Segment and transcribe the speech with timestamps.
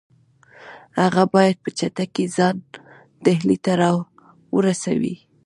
[1.01, 2.55] هغه باید په چټکۍ ځان
[3.25, 3.89] ډهلي ته را
[4.55, 5.15] ورسوي.